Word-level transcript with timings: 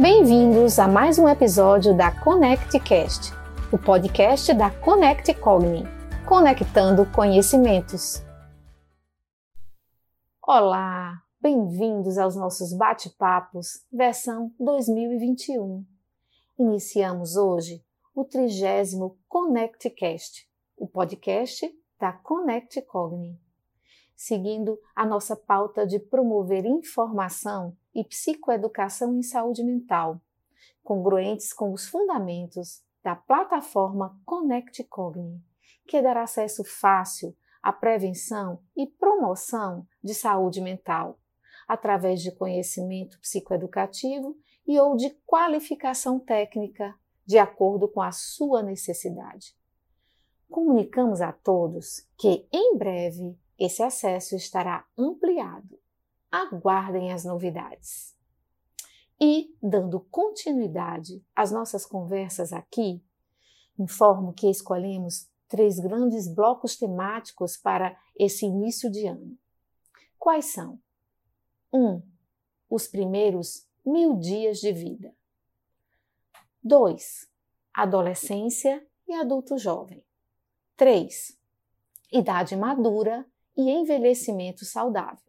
Bem-vindos 0.00 0.78
a 0.78 0.86
mais 0.86 1.18
um 1.18 1.28
episódio 1.28 1.92
da 1.92 2.12
ConnectCast, 2.22 3.32
o 3.72 3.76
podcast 3.76 4.54
da 4.54 4.70
Connect 4.70 5.34
Cogni, 5.34 5.82
conectando 6.24 7.04
conhecimentos. 7.10 8.22
Olá, 10.40 11.20
bem-vindos 11.40 12.16
aos 12.16 12.36
nossos 12.36 12.72
bate-papos 12.72 13.84
versão 13.92 14.52
2021. 14.60 15.84
Iniciamos 16.56 17.34
hoje 17.34 17.84
o 18.14 18.24
trigésimo 18.24 19.18
ConnectCast, 19.26 20.48
o 20.76 20.86
podcast 20.86 21.68
da 21.98 22.12
Connect 22.12 22.80
Cogni 22.82 23.36
seguindo 24.18 24.80
a 24.96 25.06
nossa 25.06 25.36
pauta 25.36 25.86
de 25.86 26.00
promover 26.00 26.66
informação 26.66 27.76
e 27.98 28.04
psicoeducação 28.04 29.12
em 29.18 29.24
saúde 29.24 29.64
mental, 29.64 30.20
congruentes 30.84 31.52
com 31.52 31.72
os 31.72 31.88
fundamentos 31.88 32.80
da 33.02 33.16
plataforma 33.16 34.16
Connect 34.24 34.84
Cogni, 34.84 35.42
que 35.84 36.00
dará 36.00 36.22
acesso 36.22 36.62
fácil 36.62 37.36
à 37.60 37.72
prevenção 37.72 38.62
e 38.76 38.86
promoção 38.86 39.84
de 40.00 40.14
saúde 40.14 40.60
mental, 40.60 41.18
através 41.66 42.22
de 42.22 42.30
conhecimento 42.30 43.18
psicoeducativo 43.18 44.38
e 44.64 44.78
ou 44.78 44.94
de 44.94 45.10
qualificação 45.26 46.20
técnica, 46.20 46.94
de 47.26 47.36
acordo 47.36 47.88
com 47.88 48.00
a 48.00 48.12
sua 48.12 48.62
necessidade. 48.62 49.56
Comunicamos 50.48 51.20
a 51.20 51.32
todos 51.32 52.06
que, 52.16 52.46
em 52.52 52.78
breve, 52.78 53.36
esse 53.58 53.82
acesso 53.82 54.36
estará 54.36 54.86
ampliado. 54.96 55.80
Aguardem 56.30 57.12
as 57.12 57.24
novidades. 57.24 58.14
E, 59.20 59.56
dando 59.62 60.00
continuidade 60.10 61.24
às 61.34 61.50
nossas 61.50 61.84
conversas 61.84 62.52
aqui, 62.52 63.02
informo 63.78 64.32
que 64.32 64.48
escolhemos 64.48 65.28
três 65.48 65.78
grandes 65.80 66.28
blocos 66.28 66.76
temáticos 66.76 67.56
para 67.56 67.98
esse 68.16 68.44
início 68.44 68.90
de 68.90 69.06
ano. 69.06 69.36
Quais 70.18 70.46
são? 70.46 70.78
1. 71.72 71.78
Um, 71.78 72.02
os 72.68 72.86
primeiros 72.86 73.66
mil 73.84 74.16
dias 74.16 74.58
de 74.58 74.72
vida. 74.72 75.14
2. 76.62 77.28
Adolescência 77.72 78.86
e 79.08 79.14
adulto 79.14 79.56
jovem. 79.56 80.04
3. 80.76 81.38
Idade 82.12 82.56
madura 82.56 83.26
e 83.56 83.70
envelhecimento 83.70 84.64
saudável. 84.64 85.27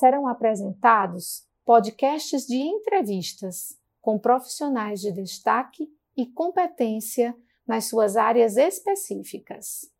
Serão 0.00 0.26
apresentados 0.26 1.46
podcasts 1.62 2.46
de 2.46 2.56
entrevistas 2.56 3.78
com 4.00 4.18
profissionais 4.18 5.02
de 5.02 5.12
destaque 5.12 5.92
e 6.16 6.24
competência 6.24 7.36
nas 7.66 7.84
suas 7.84 8.16
áreas 8.16 8.56
específicas. 8.56 9.92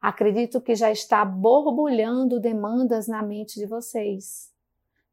Acredito 0.00 0.60
que 0.60 0.74
já 0.74 0.90
está 0.90 1.24
borbulhando 1.24 2.40
demandas 2.40 3.06
na 3.06 3.22
mente 3.22 3.54
de 3.54 3.66
vocês, 3.66 4.52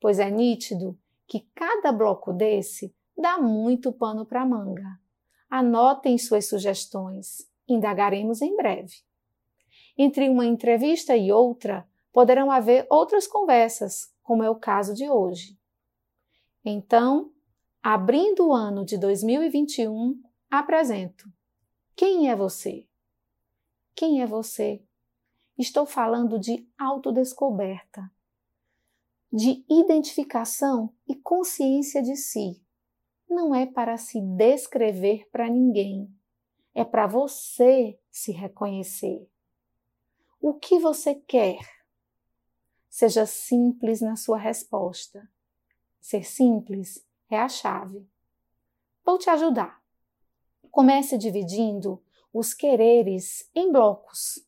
pois 0.02 0.18
é 0.18 0.32
nítido 0.32 0.98
que 1.28 1.48
cada 1.54 1.92
bloco 1.92 2.34
desse 2.34 2.92
dá 3.16 3.38
muito 3.38 3.92
pano 3.92 4.26
para 4.26 4.44
manga. 4.44 5.00
Anotem 5.48 6.18
suas 6.18 6.50
sugestões, 6.50 7.48
indagaremos 7.70 8.42
em 8.42 8.56
breve. 8.58 8.96
Entre 9.96 10.28
uma 10.28 10.48
entrevista 10.48 11.16
e 11.16 11.32
outra, 11.32 11.88
poderão 12.18 12.50
haver 12.50 12.88
outras 12.90 13.28
conversas, 13.28 14.12
como 14.24 14.42
é 14.42 14.50
o 14.50 14.56
caso 14.56 14.96
de 14.96 15.08
hoje. 15.08 15.56
Então, 16.66 17.32
abrindo 17.80 18.48
o 18.48 18.54
ano 18.56 18.84
de 18.84 18.98
2021, 18.98 20.20
apresento: 20.50 21.32
Quem 21.96 22.28
é 22.28 22.36
você? 22.36 22.88
Quem 23.94 24.20
é 24.24 24.26
você? 24.26 24.84
Estou 25.60 25.86
falando 25.86 26.40
de 26.40 26.68
autodescoberta, 26.76 28.12
de 29.32 29.64
identificação 29.70 30.92
e 31.08 31.14
consciência 31.14 32.02
de 32.02 32.16
si. 32.16 32.60
Não 33.30 33.54
é 33.54 33.68
para 33.68 33.96
se 33.96 34.20
descrever 34.20 35.30
para 35.32 35.48
ninguém, 35.48 36.12
é 36.74 36.84
para 36.84 37.06
você 37.06 38.00
se 38.10 38.32
reconhecer. 38.32 39.30
O 40.42 40.56
que 40.56 40.80
você 40.80 41.14
quer? 41.14 41.77
Seja 42.90 43.26
simples 43.26 44.02
na 44.02 44.16
sua 44.16 44.38
resposta. 44.38 45.30
Ser 46.00 46.24
simples 46.24 47.06
é 47.30 47.38
a 47.40 47.50
chave. 47.50 48.08
Vou 49.06 49.18
te 49.18 49.30
ajudar. 49.30 49.82
Comece 50.72 51.18
dividindo 51.18 52.02
os 52.34 52.54
quereres 52.54 53.50
em 53.54 53.72
blocos. 53.72 54.46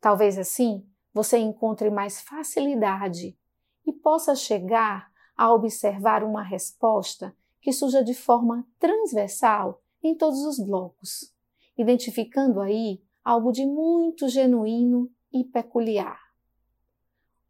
Talvez 0.00 0.38
assim 0.38 0.86
você 1.12 1.38
encontre 1.38 1.90
mais 1.90 2.20
facilidade 2.20 3.38
e 3.86 3.92
possa 3.92 4.34
chegar 4.34 5.12
a 5.36 5.52
observar 5.52 6.22
uma 6.22 6.42
resposta 6.42 7.34
que 7.60 7.72
surja 7.72 8.04
de 8.04 8.14
forma 8.14 8.66
transversal 8.78 9.82
em 10.02 10.14
todos 10.14 10.44
os 10.44 10.58
blocos, 10.58 11.32
identificando 11.78 12.60
aí 12.60 13.02
algo 13.24 13.50
de 13.50 13.64
muito 13.64 14.28
genuíno 14.28 15.10
e 15.32 15.42
peculiar. 15.44 16.23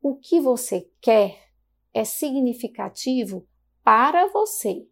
O 0.06 0.16
que 0.16 0.38
você 0.38 0.86
quer 1.00 1.50
é 1.94 2.04
significativo 2.04 3.48
para 3.82 4.28
você. 4.28 4.86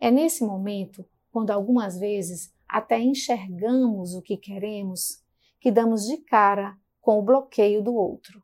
É 0.00 0.10
nesse 0.10 0.42
momento, 0.42 1.04
quando 1.30 1.50
algumas 1.50 1.98
vezes 1.98 2.50
até 2.66 2.98
enxergamos 2.98 4.14
o 4.14 4.22
que 4.22 4.38
queremos, 4.38 5.22
que 5.60 5.70
damos 5.70 6.06
de 6.06 6.16
cara 6.16 6.74
com 7.02 7.18
o 7.18 7.22
bloqueio 7.22 7.82
do 7.82 7.94
outro. 7.94 8.42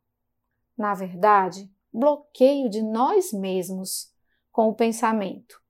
Na 0.76 0.92
verdade, 0.92 1.72
bloqueio 1.90 2.68
de 2.68 2.82
nós 2.82 3.32
mesmos 3.32 4.12
com 4.52 4.68
o 4.68 4.74
pensamento: 4.74 5.62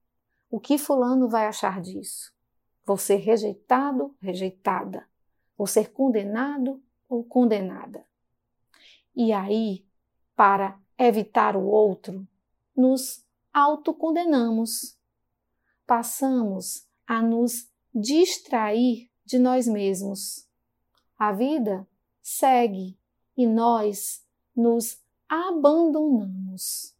o 0.50 0.58
que 0.58 0.76
Fulano 0.76 1.28
vai 1.28 1.46
achar 1.46 1.80
disso? 1.80 2.34
Vou 2.84 2.96
ser 2.96 3.18
rejeitado, 3.18 4.16
rejeitada. 4.20 5.08
Vou 5.56 5.68
ser 5.68 5.92
condenado, 5.92 6.82
ou 7.08 7.22
condenada. 7.22 8.04
E 9.14 9.32
aí, 9.32 9.88
para 10.40 10.80
evitar 10.96 11.54
o 11.54 11.66
outro, 11.66 12.26
nos 12.74 13.22
autocondenamos. 13.52 14.96
Passamos 15.86 16.88
a 17.06 17.20
nos 17.20 17.70
distrair 17.94 19.10
de 19.22 19.38
nós 19.38 19.68
mesmos. 19.68 20.48
A 21.18 21.30
vida 21.30 21.86
segue 22.22 22.98
e 23.36 23.46
nós 23.46 24.24
nos 24.56 24.98
abandonamos. 25.28 26.96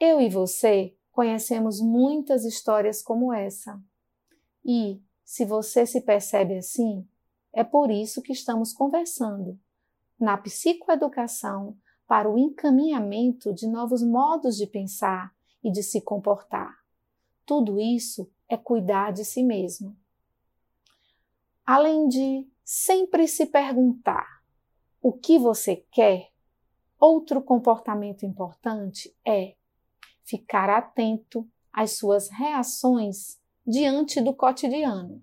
Eu 0.00 0.20
e 0.20 0.28
você 0.28 0.96
conhecemos 1.12 1.80
muitas 1.80 2.44
histórias 2.44 3.00
como 3.00 3.32
essa. 3.32 3.80
E, 4.64 5.00
se 5.24 5.44
você 5.44 5.86
se 5.86 6.00
percebe 6.00 6.58
assim, 6.58 7.08
é 7.52 7.62
por 7.62 7.92
isso 7.92 8.20
que 8.20 8.32
estamos 8.32 8.72
conversando 8.72 9.56
na 10.18 10.36
psicoeducação 10.36 11.78
para 12.08 12.28
o 12.28 12.38
encaminhamento 12.38 13.52
de 13.52 13.68
novos 13.68 14.02
modos 14.02 14.56
de 14.56 14.66
pensar 14.66 15.32
e 15.62 15.70
de 15.70 15.82
se 15.82 16.00
comportar. 16.00 16.74
Tudo 17.44 17.78
isso 17.78 18.28
é 18.48 18.56
cuidar 18.56 19.12
de 19.12 19.26
si 19.26 19.42
mesmo. 19.42 19.94
Além 21.66 22.08
de 22.08 22.48
sempre 22.64 23.28
se 23.28 23.44
perguntar 23.44 24.42
o 25.02 25.12
que 25.12 25.38
você 25.38 25.84
quer, 25.92 26.30
outro 26.98 27.42
comportamento 27.42 28.24
importante 28.24 29.14
é 29.22 29.54
ficar 30.24 30.70
atento 30.70 31.46
às 31.70 31.92
suas 31.92 32.30
reações 32.30 33.38
diante 33.66 34.18
do 34.22 34.32
cotidiano. 34.32 35.22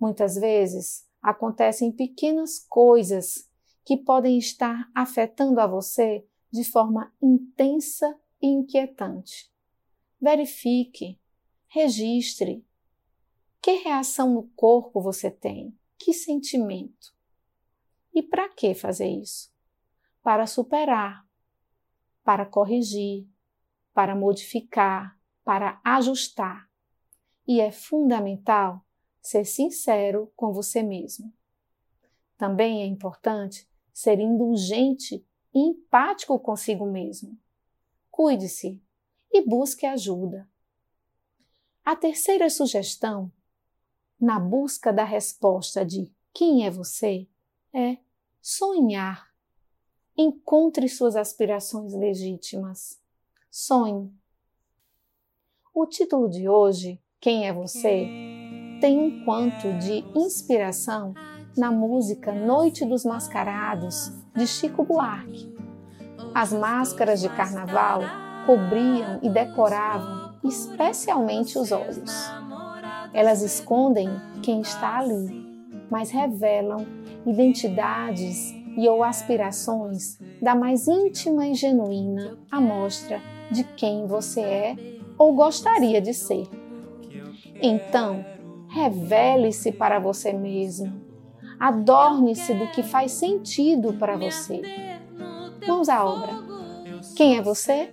Muitas 0.00 0.34
vezes 0.34 1.06
acontecem 1.22 1.92
pequenas 1.92 2.58
coisas 2.58 3.48
que 3.84 3.96
podem 3.96 4.38
estar 4.38 4.90
afetando 4.94 5.60
a 5.60 5.66
você 5.66 6.26
de 6.50 6.64
forma 6.64 7.12
intensa 7.20 8.18
e 8.40 8.46
inquietante. 8.46 9.52
Verifique, 10.20 11.20
registre. 11.66 12.64
Que 13.60 13.72
reação 13.76 14.34
no 14.34 14.48
corpo 14.56 15.00
você 15.00 15.30
tem? 15.30 15.76
Que 15.98 16.12
sentimento? 16.12 17.14
E 18.14 18.22
para 18.22 18.48
que 18.48 18.74
fazer 18.74 19.08
isso? 19.08 19.52
Para 20.22 20.46
superar, 20.46 21.26
para 22.22 22.44
corrigir, 22.44 23.26
para 23.94 24.14
modificar, 24.14 25.18
para 25.44 25.80
ajustar. 25.84 26.70
E 27.46 27.60
é 27.60 27.72
fundamental 27.72 28.84
ser 29.20 29.44
sincero 29.44 30.32
com 30.36 30.52
você 30.52 30.82
mesmo. 30.82 31.32
Também 32.36 32.82
é 32.82 32.86
importante 32.86 33.68
ser 33.92 34.18
indulgente 34.18 35.24
e 35.54 35.58
empático 35.58 36.38
consigo 36.38 36.86
mesmo. 36.86 37.38
Cuide-se 38.10 38.82
e 39.30 39.46
busque 39.46 39.86
ajuda. 39.86 40.48
A 41.84 41.96
terceira 41.96 42.48
sugestão, 42.48 43.32
na 44.20 44.38
busca 44.38 44.92
da 44.92 45.04
resposta 45.04 45.84
de 45.84 46.12
quem 46.32 46.64
é 46.64 46.70
você, 46.70 47.28
é 47.72 47.98
sonhar. 48.40 49.32
Encontre 50.16 50.88
suas 50.88 51.16
aspirações 51.16 51.92
legítimas. 51.94 53.00
Sonhe. 53.50 54.12
O 55.74 55.86
título 55.86 56.28
de 56.28 56.48
hoje, 56.48 57.02
Quem 57.18 57.46
é 57.46 57.52
você, 57.52 58.06
tem 58.80 58.98
um 58.98 59.24
quanto 59.24 59.72
de 59.78 60.00
inspiração 60.18 61.14
na 61.56 61.70
música 61.70 62.32
Noite 62.32 62.84
dos 62.84 63.04
Mascarados 63.04 64.12
de 64.34 64.46
Chico 64.46 64.84
Buarque. 64.84 65.52
As 66.34 66.52
máscaras 66.52 67.20
de 67.20 67.28
carnaval 67.28 68.00
cobriam 68.46 69.18
e 69.22 69.28
decoravam 69.28 70.34
especialmente 70.42 71.58
os 71.58 71.70
olhos. 71.70 72.30
Elas 73.12 73.42
escondem 73.42 74.08
quem 74.42 74.60
está 74.60 74.98
ali, 74.98 75.44
mas 75.90 76.10
revelam 76.10 76.86
identidades 77.26 78.54
e 78.76 78.88
ou 78.88 79.04
aspirações 79.04 80.18
da 80.40 80.54
mais 80.54 80.88
íntima 80.88 81.46
e 81.46 81.54
genuína 81.54 82.38
amostra 82.50 83.20
de 83.50 83.62
quem 83.64 84.06
você 84.06 84.40
é 84.40 84.76
ou 85.18 85.34
gostaria 85.34 86.00
de 86.00 86.14
ser. 86.14 86.48
Então, 87.60 88.24
revele-se 88.68 89.70
para 89.70 89.98
você 89.98 90.32
mesmo. 90.32 91.11
Adorne-se 91.62 92.52
do 92.54 92.66
que 92.72 92.82
faz 92.82 93.12
sentido 93.12 93.92
para 93.92 94.16
você. 94.16 94.60
Vamos 95.64 95.88
à 95.88 96.04
obra. 96.04 96.32
Quem 97.16 97.38
é 97.38 97.40
você? 97.40 97.92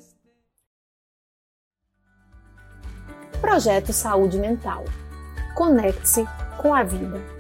Projeto 3.39 3.94
Saúde 3.94 4.39
Mental. 4.39 4.86
Conecte-se 5.56 6.25
com 6.60 6.74
a 6.74 6.81
vida. 6.81 7.38